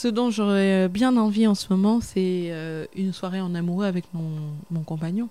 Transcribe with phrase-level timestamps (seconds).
[0.00, 4.06] Ce dont j'aurais bien envie en ce moment, c'est euh, une soirée en amoureux avec
[4.14, 5.28] mon, mon compagnon.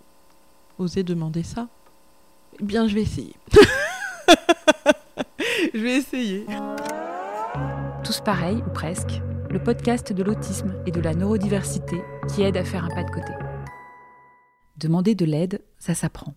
[0.77, 1.67] Oser demander ça.
[2.61, 3.33] Eh bien, je vais essayer.
[5.73, 6.45] je vais essayer.
[8.03, 11.99] Tous pareils, ou presque, le podcast de l'autisme et de la neurodiversité
[12.31, 13.33] qui aide à faire un pas de côté.
[14.77, 16.35] Demander de l'aide, ça s'apprend.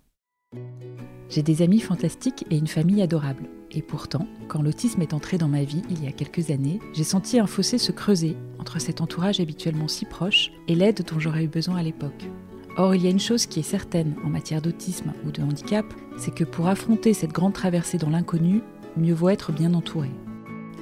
[1.29, 3.51] J'ai des amis fantastiques et une famille adorable.
[3.75, 7.05] Et pourtant, quand l'autisme est entré dans ma vie il y a quelques années, j'ai
[7.05, 11.45] senti un fossé se creuser entre cet entourage habituellement si proche et l'aide dont j'aurais
[11.45, 12.29] eu besoin à l'époque.
[12.77, 15.87] Or, il y a une chose qui est certaine en matière d'autisme ou de handicap,
[16.19, 18.63] c'est que pour affronter cette grande traversée dans l'inconnu,
[18.97, 20.11] mieux vaut être bien entouré.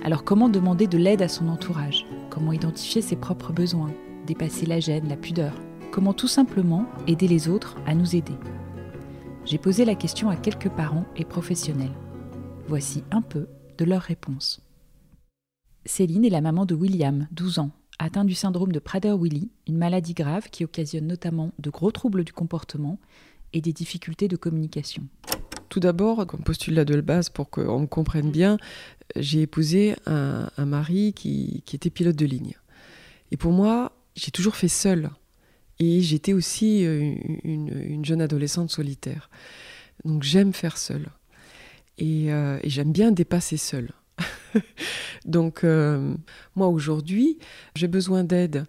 [0.03, 2.07] Alors comment demander de l'aide à son entourage?
[2.29, 3.93] Comment identifier ses propres besoins?
[4.27, 5.53] Dépasser la gêne, la pudeur?
[5.93, 8.35] Comment tout simplement aider les autres à nous aider?
[9.45, 11.93] J'ai posé la question à quelques parents et professionnels.
[12.71, 13.49] Voici un peu
[13.79, 14.61] de leurs réponses.
[15.87, 20.15] Céline est la maman de William, 12 ans, atteint du syndrome de Prader-Willi, une maladie
[20.15, 23.01] grave qui occasionne notamment de gros troubles du comportement
[23.53, 25.03] et des difficultés de communication.
[25.69, 28.57] Tout d'abord, comme postulat de base pour qu'on me comprenne bien,
[29.17, 32.55] j'ai épousé un, mari qui, était pilote de ligne.
[33.33, 35.11] Et pour moi, j'ai toujours fait seul.
[35.81, 39.29] Et j'étais aussi une, jeune adolescente solitaire.
[40.05, 41.11] Donc j'aime faire seul.
[41.99, 43.91] Et, euh, j'aime bien dépasser seul.
[45.25, 46.15] Donc euh,
[46.57, 47.39] moi aujourd'hui,
[47.75, 48.67] j'ai besoin d'aide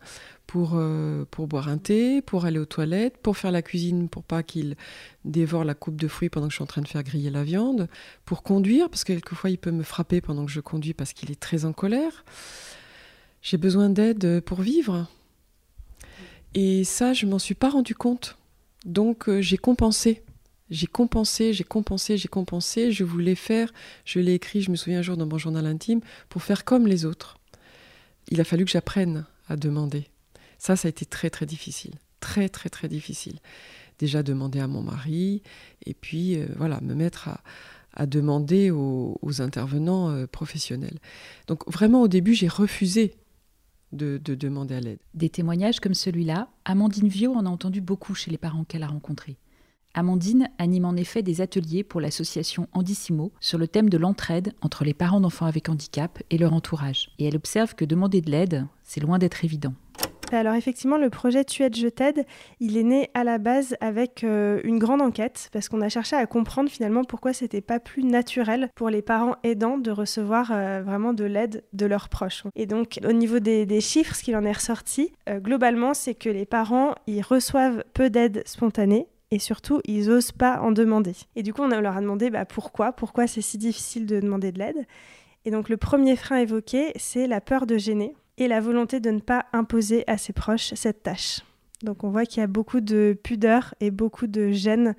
[0.48, 4.24] pour, euh, pour boire un thé, pour aller aux toilettes, pour faire la cuisine, pour
[4.24, 4.76] pas qu'il
[5.24, 7.44] dévore la coupe de fruits pendant que je suis en train de faire griller la
[7.44, 7.88] viande,
[8.26, 11.32] pour conduire, parce que quelquefois il peut me frapper pendant que je conduis parce qu'il
[11.32, 12.26] est très en colère.
[13.42, 15.08] J'ai besoin d'aide pour vivre.
[16.54, 18.38] Et ça, je m'en suis pas rendu compte.
[18.86, 20.22] Donc j'ai compensé.
[20.72, 22.92] J'ai compensé, j'ai compensé, j'ai compensé.
[22.94, 23.72] Je voulais faire,
[24.06, 26.88] je l'ai écrit, je me souviens un jour dans mon journal intime, pour faire comme
[26.88, 27.38] les autres.
[28.30, 30.08] Il a fallu que j'apprenne à demander.
[30.58, 31.96] Ça, ça a été très très difficile.
[32.22, 33.40] Très très très difficile.
[34.00, 35.44] Déjà demander à mon mari
[35.86, 37.30] et puis euh, voilà, me mettre
[37.94, 41.00] à, demander aux, intervenants euh, professionnels.
[41.48, 43.16] Donc vraiment au début, j'ai refusé
[43.92, 45.00] de, demander à l'aide.
[45.14, 48.88] Des témoignages comme celui-là, Amandine Viau en a entendu beaucoup chez les parents qu'elle a
[48.88, 49.38] rencontrés.
[49.94, 54.84] Amandine anime en effet des ateliers pour l'association Andissimo sur le thème de l'entraide entre
[54.84, 57.10] les parents d'enfants avec handicap et leur entourage.
[57.20, 59.74] Et elle observe que demander de l'aide, c'est loin d'être évident.
[60.34, 62.26] Alors effectivement, le projet Tu aides, je t'aide,
[62.60, 66.16] il est né à la base avec euh, une grande enquête parce qu'on a cherché
[66.16, 70.82] à comprendre finalement pourquoi c'était pas plus naturel pour les parents aidants de recevoir euh,
[70.84, 72.44] vraiment de l'aide de leurs proches.
[72.56, 76.30] Et donc au niveau des, chiffres, ce qu'il en est ressorti, euh, globalement, c'est que
[76.30, 81.14] les parents, ils reçoivent peu d'aide spontanée et surtout, ils osent pas en demander.
[81.36, 84.52] Et du coup, on leur a demandé bah, pourquoi, pourquoi c'est si difficile de demander
[84.52, 84.86] de l'aide?
[85.46, 89.10] Et donc le premier frein évoqué, c'est la peur de gêner et la volonté de
[89.10, 91.42] ne pas imposer à ses proches cette tâche.
[91.82, 94.96] Donc on voit qu'il y a beaucoup de pudeur et beaucoup de gêne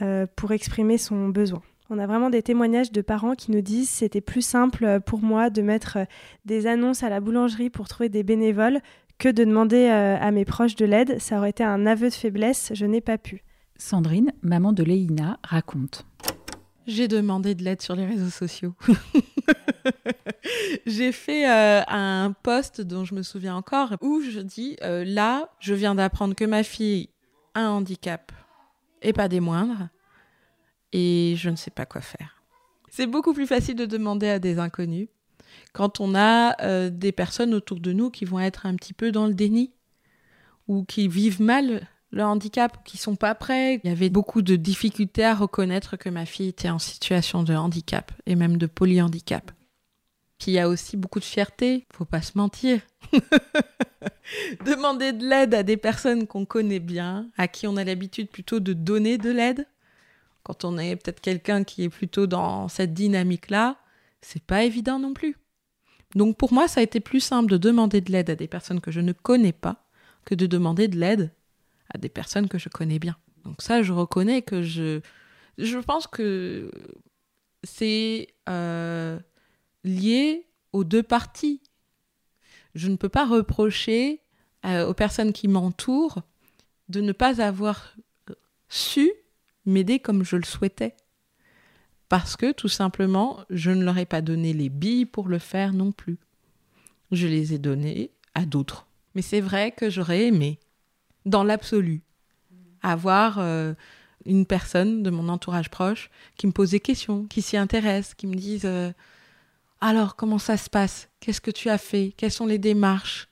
[0.00, 1.62] euh, pour exprimer son besoin.
[1.90, 5.50] On a vraiment des témoignages de parents qui nous disent c'était plus simple pour moi
[5.50, 5.98] de mettre
[6.44, 8.80] des annonces à la boulangerie pour trouver des bénévoles
[9.18, 11.20] que de demander euh, à mes proches de l'aide.
[11.20, 13.42] Ça aurait été un aveu de faiblesse, je n'ai pas pu.
[13.82, 16.06] Sandrine, maman de Léina, raconte.
[16.86, 18.74] J'ai demandé de l'aide sur les réseaux sociaux.
[20.86, 25.50] J'ai fait euh, un post dont je me souviens encore où je dis euh, là,
[25.58, 27.08] je viens d'apprendre que ma fille
[27.54, 28.30] a un handicap
[29.02, 29.88] et pas des moindres
[30.92, 32.40] et je ne sais pas quoi faire.
[32.88, 35.08] C'est beaucoup plus facile de demander à des inconnus
[35.72, 39.10] quand on a euh, des personnes autour de nous qui vont être un petit peu
[39.10, 39.72] dans le déni
[40.68, 43.80] ou qui vivent mal le handicap, qui sont pas prêts.
[43.82, 47.54] Il y avait beaucoup de difficultés à reconnaître que ma fille était en situation de
[47.54, 49.50] handicap et même de polyhandicap.
[50.38, 52.80] Puis y a aussi beaucoup de fierté, faut pas se mentir.
[54.66, 58.60] Demander de l'aide à des personnes qu'on connaît bien, à qui on a l'habitude plutôt
[58.60, 59.66] de donner de l'aide,
[60.42, 63.76] quand on est peut-être quelqu'un qui est plutôt dans cette dynamique-là,
[64.20, 65.36] c'est pas évident non plus.
[66.14, 68.80] Donc pour moi, ça a été plus simple de demander de l'aide à des personnes
[68.80, 69.86] que je ne connais pas
[70.24, 71.30] que de demander de l'aide
[71.94, 73.16] à des personnes que je connais bien.
[73.44, 75.00] Donc ça, je reconnais que je...
[75.58, 76.70] Je pense que
[77.62, 79.18] c'est euh,
[79.84, 81.60] lié aux deux parties.
[82.74, 84.22] Je ne peux pas reprocher
[84.64, 86.22] euh, aux personnes qui m'entourent
[86.88, 87.94] de ne pas avoir
[88.68, 89.12] su
[89.66, 90.96] m'aider comme je le souhaitais.
[92.08, 95.72] Parce que tout simplement, je ne leur ai pas donné les billes pour le faire
[95.72, 96.18] non plus.
[97.10, 98.86] Je les ai données à d'autres.
[99.14, 100.58] Mais c'est vrai que j'aurais aimé
[101.26, 102.02] dans l'absolu.
[102.82, 103.74] Avoir euh,
[104.26, 108.26] une personne de mon entourage proche qui me pose des questions, qui s'y intéresse, qui
[108.26, 108.92] me dise euh,
[109.80, 111.08] Alors, comment ça se passe?
[111.20, 112.14] Qu'est-ce que tu as fait?
[112.16, 113.28] Quelles sont les démarches?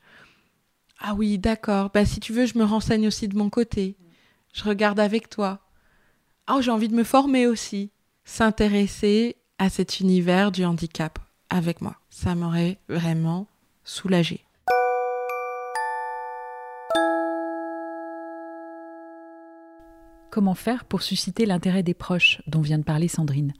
[1.00, 1.90] Ah oui, d'accord.
[1.92, 3.96] Bah, si tu veux, je me renseigne aussi de mon côté.
[4.52, 5.60] Je regarde avec toi.
[6.50, 7.90] Oh, j'ai envie de me former aussi.
[8.24, 11.96] S'intéresser à cet univers du handicap avec moi.
[12.10, 13.46] Ça m'aurait vraiment
[13.84, 14.44] soulagée.
[20.30, 23.52] Comment faire pour susciter l'intérêt des proches dont vient de parler Sandrine?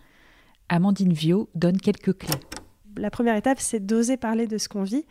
[0.69, 2.38] Amandine Viau donne quelques clés.
[2.96, 5.05] La première étape, c'est d'oser parler de ce qu'on vit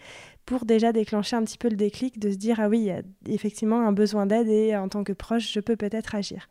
[0.45, 2.91] pour déjà déclencher un petit peu le déclic, de se dire, ah oui, il y
[2.91, 6.50] a effectivement un besoin d'aide et en tant que proche, je peux peut-être agir.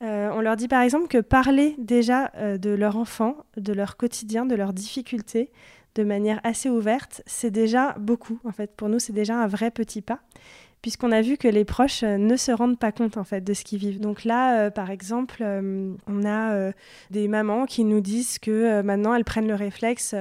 [0.00, 3.98] Euh, on leur dit par exemple que parler déjà euh, de leur enfant, de leur
[3.98, 5.52] quotidien, de leurs difficultés,
[5.94, 8.40] de manière assez ouverte, c'est déjà beaucoup.
[8.44, 10.20] En fait, pour nous, c'est déjà un vrai petit pas
[10.82, 13.54] puisqu'on a vu que les proches euh, ne se rendent pas compte en fait de
[13.54, 14.00] ce qu'ils vivent.
[14.00, 16.72] Donc là, euh, par exemple, euh, on a
[17.10, 20.14] des mamans qui nous disent que maintenant elles prennent le réflexe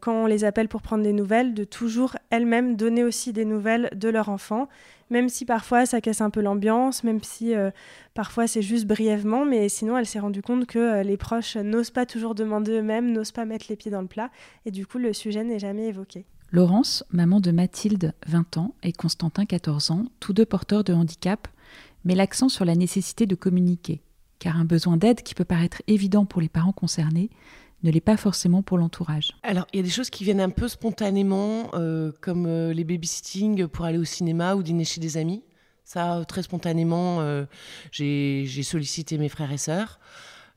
[0.00, 3.88] quand on les appelle pour prendre des nouvelles, de toujours elles-mêmes donner aussi des nouvelles
[3.94, 4.68] de leur enfant,
[5.10, 7.54] même si parfois ça casse un peu l'ambiance, même si
[8.14, 12.06] parfois c'est juste brièvement, mais sinon elle s'est rendue compte que les proches n'osent pas
[12.06, 14.30] toujours demander eux-mêmes, n'osent pas mettre les pieds dans le plat,
[14.66, 16.26] et du coup le sujet n'est jamais évoqué.
[16.50, 21.46] Laurence, maman de Mathilde, 20 ans, et Constantin, 14 ans, tous deux porteurs de handicap,
[22.04, 24.00] met l'accent sur la nécessité de communiquer,
[24.38, 27.28] car un besoin d'aide qui peut paraître évident pour les parents concernés
[27.82, 29.36] ne l'est pas forcément pour l'entourage.
[29.42, 32.82] Alors, il y a des choses qui viennent un peu spontanément, euh, comme euh, les
[32.82, 35.44] babysitting pour aller au cinéma ou dîner chez des amis.
[35.84, 37.44] Ça, très spontanément, euh,
[37.92, 40.00] j'ai sollicité mes frères et sœurs.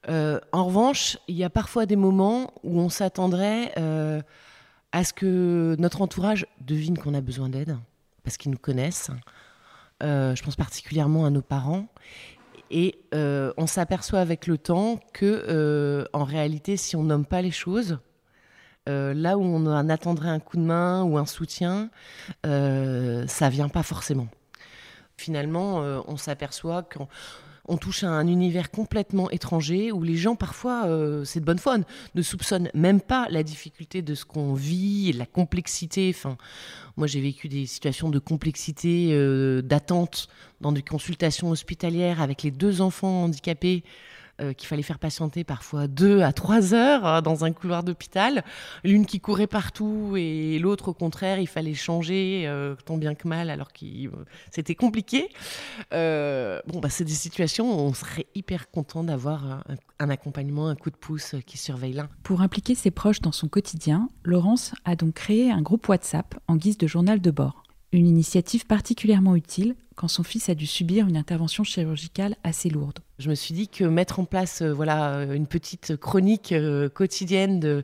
[0.08, 3.74] en revanche, il y a parfois des moments où on s'attendrait
[4.92, 7.78] à ce que notre entourage devine qu'on a besoin d'aide,
[8.24, 9.12] parce qu'ils nous connaissent.
[10.04, 11.88] Euh, je pense particulièrement à nos parents.
[12.70, 17.42] Et euh, on s'aperçoit avec le temps que, euh, en réalité, si on nomme pas
[17.42, 18.00] les choses,
[18.88, 21.90] là où on en attendrait un coup de main ou un soutien,
[22.44, 24.28] ça vient pas forcément.
[25.16, 25.78] Finalement,
[26.08, 27.08] on s'aperçoit qu'on
[27.72, 31.58] on touche à un univers complètement étranger où les gens, parfois, euh, c'est de bonne
[31.58, 31.78] foi,
[32.16, 36.14] ne soupçonnent même pas la difficulté de ce qu'on vit, la complexité.
[36.98, 40.28] Moi, j'ai vécu des situations de complexité, euh, d'attente
[40.60, 43.86] dans des consultations hospitalières avec les deux enfants handicapés.
[44.42, 48.44] Euh, qu'il fallait faire patienter parfois deux à trois heures hein, dans un couloir d'hôpital.
[48.84, 53.28] L'une qui courait partout et l'autre, au contraire, il fallait changer euh, tant bien que
[53.28, 53.86] mal, alors que
[54.50, 55.30] c'était compliqué.
[55.94, 59.64] Euh, bon, bah, c'est des situations où on serait hyper content d'avoir un,
[60.00, 62.10] un, accompagnement, un coup de pouce qui surveille l'un.
[62.24, 66.56] Pour impliquer ses proches dans son quotidien, Laurence a donc créé un groupe WhatsApp en
[66.56, 67.64] guise de journal de bord.
[67.92, 72.98] Une initiative particulièrement utile quand son fils a dû subir une intervention chirurgicale assez lourde.
[73.20, 76.90] Je me suis dit que mettre en place euh, voilà, euh, une petite chronique euh,
[76.90, 77.84] quotidienne de,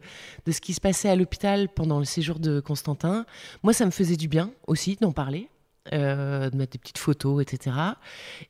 [0.51, 3.27] ce qui se passait à l'hôpital pendant le séjour de Constantin,
[3.61, 5.47] moi ça me faisait du bien aussi d'en parler.
[5.91, 7.77] de mettre des petites photos, etc.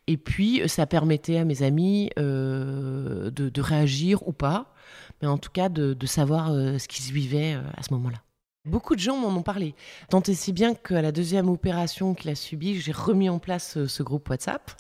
[0.07, 4.73] Et puis, ça permettait à mes amis de, réagir ou pas,
[5.21, 8.23] mais en tout cas de, de savoir ce qu'ils vivaient à ce moment-là.
[8.67, 9.75] Beaucoup de gens m'en ont parlé.
[10.09, 13.77] Tant et si bien qu'à la deuxième opération qu'il a subie, j'ai remis en place
[13.77, 14.71] euh, ce, groupe WhatsApp,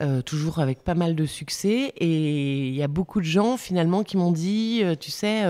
[0.00, 1.92] euh, toujours avec pas mal de succès.
[1.96, 5.44] Et il y a beaucoup de gens finalement qui m'ont dit, euh, tu sais,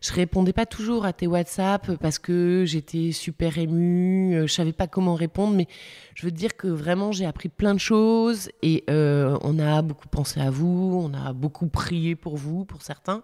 [0.00, 4.88] je répondais pas toujours à tes WhatsApp parce que j'étais super émue, je savais pas
[4.88, 5.68] comment répondre, mais
[6.14, 10.40] je veux dire que vraiment j'ai appris plein de choses et on a beaucoup pensé
[10.40, 13.22] à vous, on a beaucoup prié pour vous, pour certains.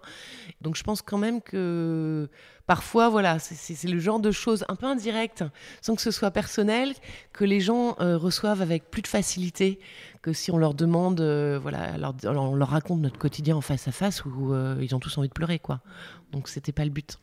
[0.61, 2.29] Donc je pense quand même que
[2.69, 5.43] parfois, voilà, c'est le genre de choses un peu indirectes,
[5.81, 6.93] sans que ce soit personnel,
[7.33, 9.79] que les gens euh, reçoivent avec plus de facilité
[10.21, 11.93] que si on leur demande, euh, voilà,
[12.25, 15.29] on leur raconte notre quotidien en face à face où euh, ils ont tous envie
[15.29, 15.79] de pleurer, quoi.
[16.31, 17.19] Donc c'était pas le but.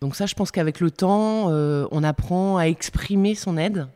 [0.00, 3.86] Donc ça, je pense qu'avec le temps, on apprend à exprimer son aide.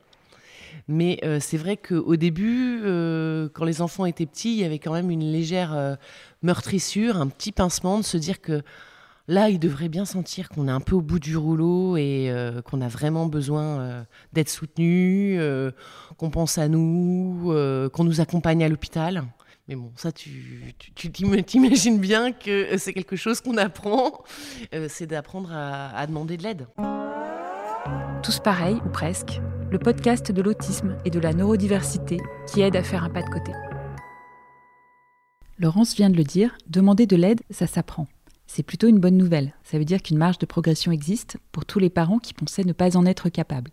[0.86, 2.80] Mais c'est vrai qu'au début,
[3.52, 5.98] quand les enfants étaient petits, il y avait quand même une légère
[6.42, 8.62] meurtrissure, un petit pincement de se dire que
[9.30, 12.62] Là, il devrait bien sentir qu'on est un peu au bout du rouleau et euh,
[12.62, 15.70] qu'on a vraiment besoin euh, d'être soutenu, euh,
[16.16, 17.52] qu'on pense à nous,
[17.92, 19.24] qu'on nous accompagne à l'hôpital.
[19.68, 24.24] Mais bon, ça, tu, t'imagines bien que c'est quelque chose qu'on apprend,
[24.88, 26.66] c'est d'apprendre à, à demander de l'aide.
[28.22, 32.16] Tous pareils, ou presque, le podcast de l'autisme et de la neurodiversité
[32.50, 33.52] qui aide à faire un pas de côté.
[35.58, 38.06] Laurence vient de le dire, demander de l'aide, ça s'apprend.
[38.50, 39.52] C'est plutôt une bonne nouvelle.
[39.62, 42.72] Ça veut dire qu'une marge de progression existe pour tous les parents qui pensaient ne
[42.72, 43.70] pas en être capables.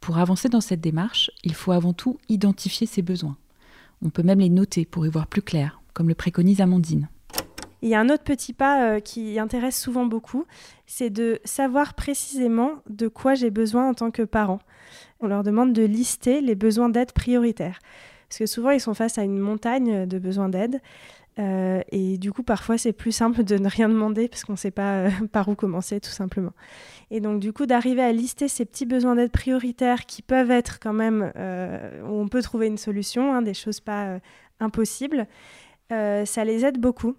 [0.00, 3.38] Pour avancer dans cette démarche, il faut avant tout identifier ses besoins.
[4.02, 7.08] On peut même les noter pour y voir plus clair, comme le préconise Amandine.
[7.80, 10.44] il y a un autre petit pas euh, qui intéresse souvent beaucoup,
[10.86, 14.60] c'est de savoir précisément de quoi j'ai besoin en tant que parent.
[15.20, 17.80] On leur demande de lister les besoins d'aide prioritaires.
[18.28, 20.82] Parce que souvent, ils sont face à une montagne de besoins d'aide.
[21.38, 24.58] Euh, et du coup, parfois, c'est plus simple de ne rien demander parce qu'on ne
[24.58, 26.52] sait pas euh, par où commencer, tout simplement.
[27.10, 30.78] Et donc, du coup, d'arriver à lister ces petits besoins d'aide prioritaires qui peuvent être
[30.80, 34.18] quand même, euh, où on peut trouver une solution, hein, des choses pas
[34.60, 35.26] impossibles,
[35.90, 37.16] ça les aide beaucoup.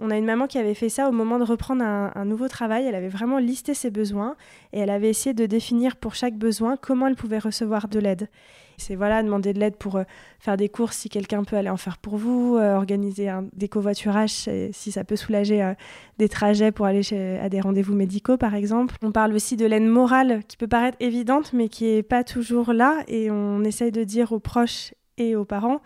[0.00, 2.86] On a une maman qui avait fait ça au moment de reprendre un, nouveau travail.
[2.86, 4.36] Elle avait vraiment listé ses besoins
[4.72, 8.28] et elle avait essayé de définir pour chaque besoin comment elle pouvait recevoir de l'aide.
[8.76, 10.04] C'est voilà, demander de l'aide pour euh,
[10.38, 13.66] faire des courses si quelqu'un peut aller en faire pour vous, euh, organiser un, des
[13.66, 15.74] covoiturages si ça peut soulager euh,
[16.18, 17.02] des trajets pour aller
[17.42, 18.94] à des rendez-vous médicaux par exemple.
[19.02, 22.72] On parle aussi de l'aide morale qui peut paraître évidente mais qui n'est pas toujours
[22.72, 25.80] là et on essaye de dire aux proches et aux parents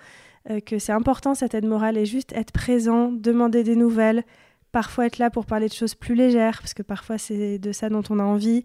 [0.50, 4.25] euh, que c'est important cette aide morale et juste être présent, demander des nouvelles,
[4.72, 7.88] parfois être là pour parler de choses plus légères, parce que parfois c'est de ça
[7.88, 8.64] dont on a envie.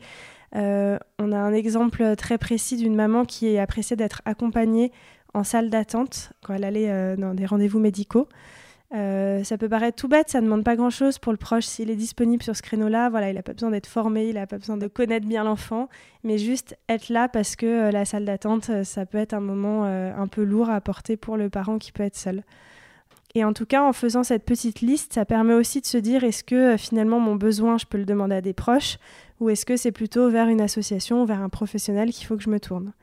[0.55, 4.91] Euh, on a un exemple très précis d'une maman qui est appréciée d'être accompagnée
[5.33, 8.27] en salle d'attente quand elle allait euh, dans des rendez-vous médicaux.
[8.93, 11.65] Euh, ça peut paraître tout bête, ça ne demande pas grand-chose pour le proche.
[11.65, 14.47] S'il est disponible sur ce créneau-là, voilà, il n'a pas besoin d'être formé, il n'a
[14.47, 15.89] pas besoin de connaître bien l'enfant,
[16.23, 19.41] mais juste être là parce que euh, la salle d'attente, euh, ça peut être un
[19.41, 22.43] moment un peu lourd à porter pour le parent qui peut être seul.
[23.35, 26.23] Et en tout cas, en faisant cette petite liste, ça permet aussi de se dire
[26.23, 28.97] est-ce que finalement mon besoin, je peux le demander à des proches,
[29.39, 32.49] ou est-ce que c'est plutôt vers une association, vers un professionnel qu'il faut que je
[32.49, 32.93] me tourne?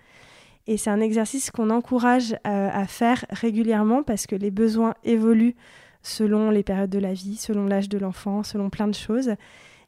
[0.67, 5.57] Et c'est un exercice qu'on encourage euh, à, faire régulièrement parce que les besoins évoluent
[6.03, 9.35] selon les périodes de la vie, selon l'âge de l'enfant, selon plein de choses.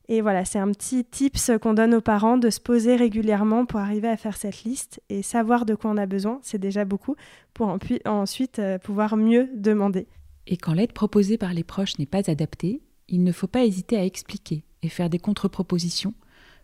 [0.09, 3.81] Et voilà, c'est un petit tips qu'on donne aux parents de se poser régulièrement pour
[3.81, 7.17] arriver à faire cette liste et savoir de quoi on a besoin, c'est déjà beaucoup,
[7.55, 10.07] pour ensuite euh, pouvoir mieux demander.
[10.47, 13.97] Et quand l'aide proposée par les proches n'est pas adaptée, il ne faut pas hésiter
[13.97, 16.15] à expliquer et faire des contre-propositions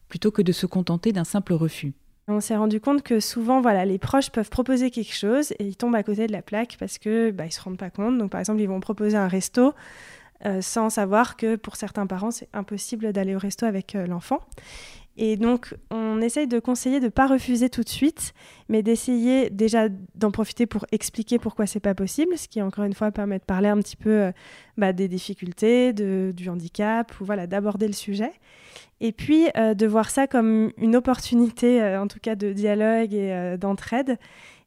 [0.09, 1.95] plutôt que de se contenter d'un simple refus.
[2.29, 5.77] On s'est rendu compte que souvent, voilà, les proches peuvent proposer quelque chose et ils
[5.77, 8.17] tombent à côté de la plaque parce que bah, ils se rendent pas compte.
[8.17, 9.75] Donc, par exemple, ils vont proposer un resto
[10.45, 14.41] euh, sans savoir que pour certains parents, c'est impossible d'aller au resto avec euh, l'enfant.
[15.17, 18.33] Et donc, on essaye de conseiller de ne pas refuser tout de suite,
[18.69, 22.95] mais d'essayer déjà d'en profiter pour expliquer pourquoi c'est pas possible, ce qui, encore une
[22.95, 24.33] fois, permet de parler un petit peu euh,
[24.79, 28.33] bah, des difficultés, du handicap, ou voilà, d'aborder le sujet.
[29.01, 33.13] Et puis euh, de voir ça comme une opportunité, euh, en tout cas de dialogue
[33.13, 34.19] et d'entraide.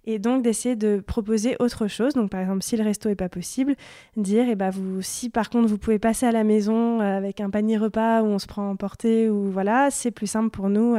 [0.05, 2.13] Et donc d'essayer de proposer autre chose.
[2.13, 3.75] Donc par exemple, si le resto n'est pas possible,
[4.17, 7.50] dire, eh ben, vous, si par contre vous pouvez passer à la maison avec un
[7.50, 10.95] panier repas où on se prend en portée, ou voilà, c'est plus simple pour nous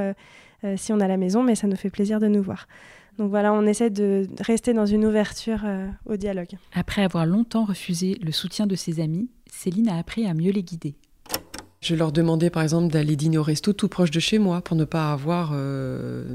[0.76, 2.66] si on a la maison, mais ça nous fait plaisir de nous voir.
[3.18, 5.64] Donc voilà, on essaie de rester dans une ouverture
[6.06, 6.56] au dialogue.
[6.74, 10.62] Après avoir longtemps refusé le soutien de ses amis, Céline a appris à mieux les
[10.62, 10.96] guider.
[11.80, 14.76] Je leur demandais par exemple d'aller dîner au resto tout proche de chez moi pour
[14.76, 16.25] ne pas avoir euh,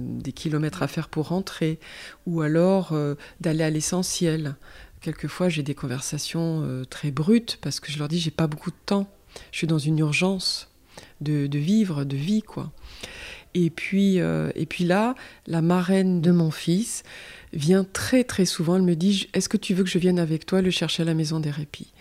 [0.41, 1.79] kilomètres à faire pour rentrer,
[2.25, 4.55] ou alors euh, d'aller à l'essentiel.
[5.01, 8.71] Quelquefois j'ai des conversations euh, très brutes parce que je leur dis j'ai pas beaucoup
[8.71, 9.07] de temps,
[9.51, 10.69] je suis dans une urgence
[11.21, 12.71] de, vivre, de vie quoi.
[13.53, 15.13] Et puis, et puis là,
[15.45, 17.03] la marraine de mon fils
[17.51, 20.45] vient très très souvent, elle me dit est-ce que tu veux que je vienne avec
[20.45, 21.91] toi le chercher à la maison des répits?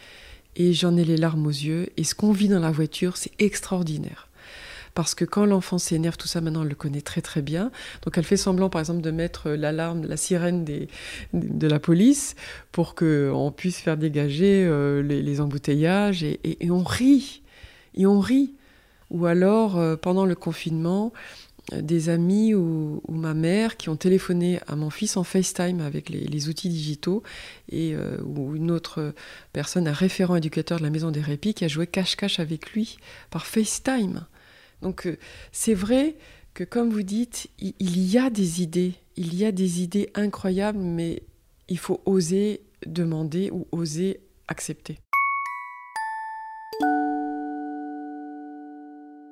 [0.57, 1.89] Et j'en ai les larmes aux yeux.
[1.97, 4.30] Et ce qu'on vit dans la voiture, c'est extraordinaire.
[4.95, 7.71] Parce que quand l'enfant s'énerve, tout ça maintenant, elle le connaît très très bien.
[8.03, 10.65] Donc elle fait semblant, par exemple, de mettre l'alarme, la sirène
[11.33, 12.35] de la police
[12.73, 16.23] pour qu'on puisse faire dégager euh, les, embouteillages.
[16.23, 17.43] Et, on rit.
[17.95, 18.55] Et on rit.
[19.11, 21.13] Ou alors, euh, pendant le confinement,
[21.73, 26.49] des amis ou, ma mère qui ont téléphoné à mon fils en FaceTime avec les,
[26.49, 27.23] outils digitaux
[27.69, 29.15] et euh, ou une autre
[29.53, 32.99] personne, un référent éducateur de la maison des répits qui a joué cache-cache avec lui
[33.31, 34.27] par FaceTime.
[34.83, 35.17] Donc euh,
[35.53, 36.17] c'est vrai
[36.55, 40.79] que comme vous dites, il, y a des idées, il y a des idées incroyables,
[40.79, 41.23] mais
[41.69, 44.99] il faut oser demander ou oser accepter.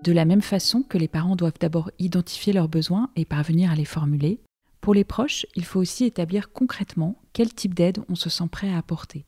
[0.05, 3.75] De la même façon que les parents doivent d'abord identifier leurs besoins et parvenir à
[3.75, 4.40] les formuler,
[4.81, 8.71] pour les proches, il faut aussi établir concrètement quel type d'aide on se sent prêt
[8.71, 9.26] à apporter.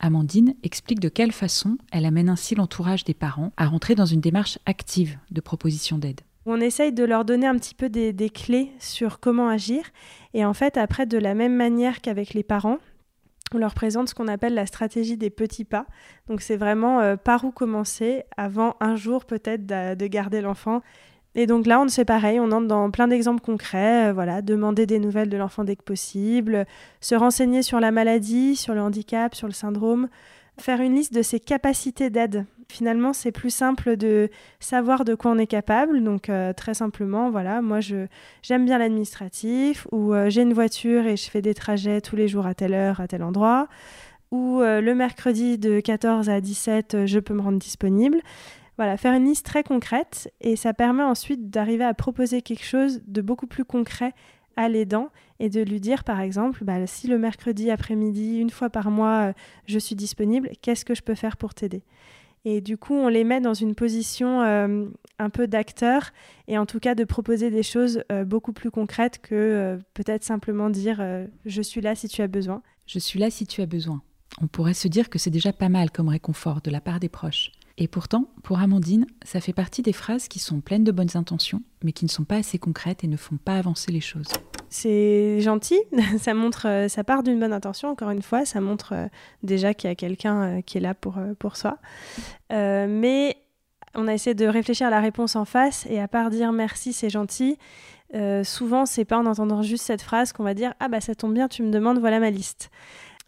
[0.00, 4.20] Amandine explique de quelle façon elle amène ainsi l'entourage des parents à rentrer dans une
[4.20, 6.20] démarche active de proposition d'aide.
[6.46, 9.82] On essaye de leur donner un petit peu des, clés sur comment agir.
[10.34, 12.78] Et en fait, après, de la même manière qu'avec les parents,
[13.54, 15.86] on leur présente ce qu'on appelle la stratégie des petits pas.
[16.28, 20.82] Donc c'est vraiment euh, par où commencer avant un jour peut-être de, garder l'enfant.
[21.36, 24.86] Et donc là, on fait pareil, on entre dans plein d'exemples concrets, euh, voilà, demander
[24.86, 26.64] des nouvelles de l'enfant dès que possible,
[27.00, 30.08] se renseigner sur la maladie, sur le handicap, sur le syndrome,
[30.60, 32.46] faire une liste de ses capacités d'aide.
[32.68, 36.04] Finalement, c'est plus simple de savoir de quoi on est capable.
[36.04, 38.06] Donc, euh, très simplement, voilà, moi, je,
[38.42, 42.28] j'aime bien l'administratif, ou euh, j'ai une voiture et je fais des trajets tous les
[42.28, 43.66] jours à telle heure, à tel endroit,
[44.30, 48.20] ou le mercredi de 14 à 17, je peux me rendre disponible.
[48.76, 53.02] Voilà, faire une liste très concrète et ça permet ensuite d'arriver à proposer quelque chose
[53.06, 54.12] de beaucoup plus concret
[54.56, 58.70] à l'aidant et de lui dire par exemple bah, si le mercredi après-midi, une fois
[58.70, 59.32] par mois,
[59.66, 61.82] je suis disponible, qu'est-ce que je peux faire pour t'aider?
[62.44, 64.86] Et du coup, on les met dans une position euh,
[65.18, 66.12] un peu d'acteur
[66.46, 70.24] et en tout cas de proposer des choses euh, beaucoup plus concrètes que euh, peut-être
[70.24, 71.02] simplement dire
[71.46, 72.62] je suis là si tu as besoin.
[72.86, 74.02] Je suis là si tu as besoin.
[74.42, 77.08] On pourrait se dire que c'est déjà pas mal comme réconfort de la part des
[77.08, 77.52] proches.
[77.76, 81.60] Et pourtant, pour Amandine, ça fait partie des phrases qui sont pleines de bonnes intentions,
[81.82, 84.28] mais qui ne sont pas assez concrètes et ne font pas avancer les choses.
[84.70, 85.80] C'est gentil,
[86.18, 87.88] ça montre, euh, ça part d'une bonne intention.
[87.88, 89.06] Encore une fois, ça montre euh,
[89.42, 91.78] déjà qu'il y a quelqu'un euh, qui est là pour pour soi.
[92.50, 93.36] mais
[93.96, 96.92] on a essayé de réfléchir à la réponse en face, et à part dire merci,
[96.92, 97.58] c'est gentil.
[98.44, 101.34] souvent, c'est pas en entendant juste cette phrase qu'on va dire ah bah ça tombe
[101.34, 102.70] bien, tu me demandes, voilà ma liste.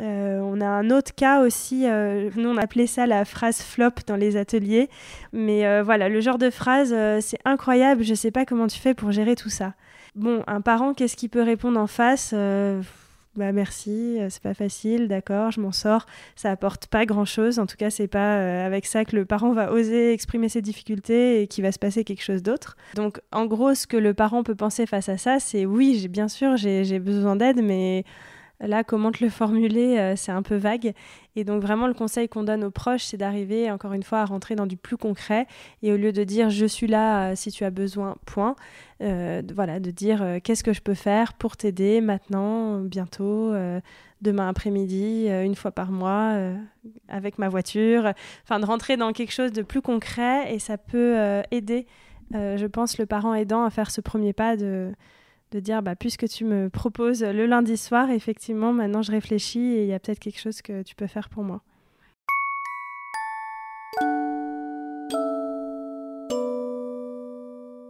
[0.03, 3.93] Euh, on a un autre cas aussi, euh, nous on appelait ça la phrase flop
[4.07, 4.91] dans les ateliers,
[5.33, 8.93] mais euh, voilà, le genre de phrase, c'est incroyable, je sais pas comment tu fais
[8.93, 9.73] pour gérer tout ça.
[10.15, 12.35] Bon, un parent, qu'est-ce qu'il peut répondre en face
[13.37, 16.07] bah merci, c'est pas facile, d'accord, je m'en sors.
[16.37, 17.59] Ça apporte pas grand chose.
[17.59, 21.43] En tout cas, c'est pas avec ça que le parent va oser exprimer ses difficultés
[21.43, 22.79] et qu'il va se passer quelque chose d'autre.
[22.95, 26.29] Donc, en gros, ce que le parent peut penser face à ça, c'est oui, bien
[26.29, 28.07] sûr, j'ai besoin d'aide, mais
[28.61, 30.95] Là, comment te le formuler, euh, c'est un peu vague.
[31.35, 34.25] Et donc vraiment, le conseil qu'on donne aux proches, c'est d'arriver, encore une fois, à
[34.25, 35.47] rentrer dans du plus concret.
[35.83, 38.57] Et au lieu de dire je suis là euh, si tu as besoin, point,
[39.03, 43.53] euh, voilà, de dire qu'est-ce que je peux faire pour t'aider maintenant, bientôt,
[44.23, 46.35] demain après-midi, une fois par mois,
[47.09, 48.13] avec ma voiture.
[48.45, 51.87] Enfin, de rentrer dans quelque chose de plus concret et ça peut aider,
[52.33, 54.93] je pense, le parent aidant à faire ce premier pas de
[55.53, 59.83] de dire bah, puisque tu me proposes le lundi soir, effectivement, maintenant je réfléchis et
[59.83, 61.63] il y a peut-être quelque chose que tu peux faire pour moi.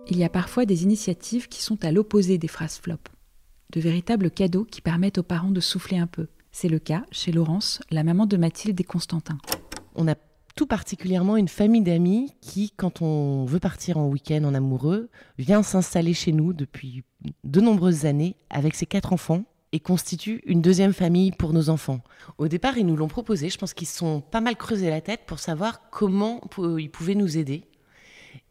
[0.09, 2.98] Il y a parfois des initiatives qui sont à l'opposé des phrases flop,
[3.70, 6.28] de véritables cadeaux qui permettent aux parents de souffler un peu.
[6.52, 9.37] C'est le cas chez Laurence, la maman de Mathilde et Constantin.
[9.94, 10.14] On a
[10.57, 15.62] tout particulièrement une famille d'amis qui, quand on veut partir en week-end en amoureux, vient
[15.62, 17.05] s'installer chez nous depuis
[17.45, 22.01] de nombreuses années avec ses quatre enfants et constitue une deuxième famille pour nos enfants.
[22.38, 23.51] Au départ, ils nous l'ont proposé.
[23.51, 26.40] Je pense qu'ils se sont pas mal creusé la tête pour savoir comment
[26.79, 27.64] ils pouvaient nous aider.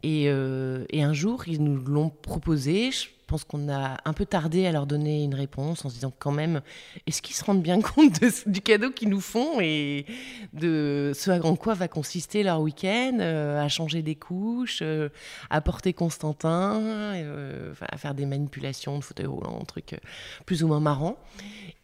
[0.04, 2.92] Et, euh, et un jour, ils nous l'ont proposé.
[3.26, 6.32] Pense qu'on a un peu tardé à leur donner une réponse en se disant quand
[6.32, 6.62] même,
[7.08, 10.06] est-ce qu'ils se rendent bien compte du cadeau qu'ils nous font et
[10.54, 15.10] de ce en quoi va consister leur week-end, euh, à changer des couches, euh,
[15.50, 20.00] à porter Constantin, euh, à faire des manipulations de fauteuil roulant, trucs
[20.46, 21.18] plus ou moins marrants.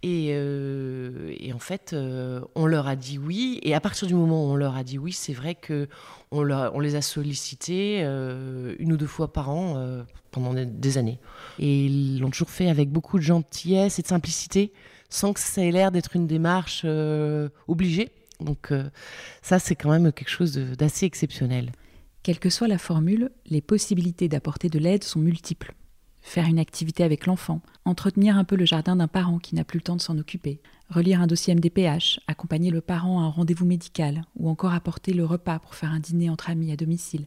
[0.03, 1.95] Et, et en fait,
[2.55, 3.59] on leur a dit oui.
[3.61, 5.87] Et à partir du moment où on leur a dit oui, c'est vrai que
[6.31, 11.19] on, les a sollicités une ou deux fois par an pendant des années.
[11.59, 14.71] Et ils l'ont toujours fait avec beaucoup de gentillesse et de simplicité,
[15.09, 18.09] sans que ça ait l'air d'être une démarche euh, obligée.
[18.39, 18.89] Donc euh,
[19.43, 21.71] ça, c'est quand même quelque chose d'assez exceptionnel.
[22.23, 25.73] Quelle que soit la formule, les possibilités d'apporter de l'aide sont multiples.
[26.21, 29.79] Faire une activité avec l'enfant, entretenir un peu le jardin d'un parent qui n'a plus
[29.79, 33.65] le temps de s'en occuper, relire un dossier MDPH, accompagner le parent à un rendez-vous
[33.65, 37.25] médical, ou encore apporter le repas pour faire un dîner entre amis à domicile.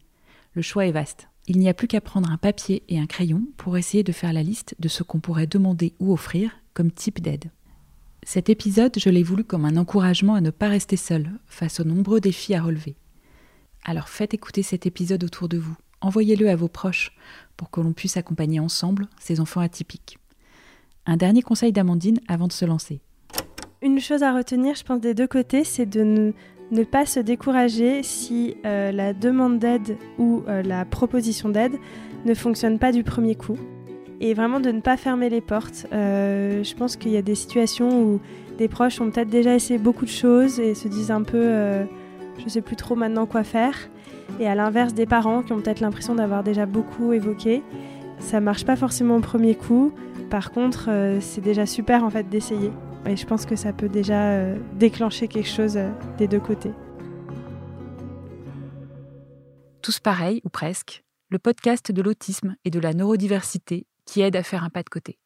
[0.53, 1.29] Le choix est vaste.
[1.46, 4.33] Il n'y a plus qu'à prendre un papier et un crayon pour essayer de faire
[4.33, 7.50] la liste de ce qu'on pourrait demander ou offrir comme type d'aide.
[8.22, 11.85] Cet épisode, je l'ai voulu comme un encouragement à ne pas rester seul face aux
[11.85, 12.96] nombreux défis à relever.
[13.85, 17.12] Alors faites écouter cet épisode autour de vous, envoyez-le à vos proches
[17.57, 20.18] pour que l'on puisse accompagner ensemble ces enfants atypiques.
[21.05, 23.03] Un dernier conseil d'Amandine avant de se lancer.
[23.85, 26.33] Une chose à retenir, je pense, des deux côtés, c'est de
[26.70, 31.75] ne pas se décourager si euh, la demande d'aide ou euh, la proposition d'aide
[32.25, 33.59] ne fonctionne pas du premier coup.
[34.23, 35.87] Et vraiment de ne pas fermer les portes.
[35.92, 38.20] Euh, je pense qu'il y a des situations où
[38.57, 41.85] des proches ont peut-être déjà essayé beaucoup de choses et se disent un peu
[42.42, 43.90] je sais plus trop maintenant quoi faire.
[44.40, 47.62] Et à l'inverse des parents qui ont peut-être l'impression d'avoir déjà beaucoup évoqué,
[48.18, 49.92] ça marche pas forcément au premier coup.
[50.31, 50.88] Par contre,
[51.20, 52.70] c'est déjà super en fait d'essayer.
[53.07, 56.73] Et je pense que ça peut déjà euh, déclencher quelque chose euh, des deux côtés.
[59.83, 64.43] Tous pareils, ou presque, le podcast de l'autisme et de la neurodiversité qui aide à
[64.43, 65.19] faire un pas de côté.